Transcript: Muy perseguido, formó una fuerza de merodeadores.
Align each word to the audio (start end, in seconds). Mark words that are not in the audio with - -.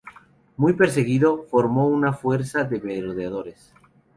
Muy 0.57 0.73
perseguido, 0.73 1.43
formó 1.51 1.85
una 1.87 2.11
fuerza 2.11 2.63
de 2.63 2.81
merodeadores. 2.81 3.71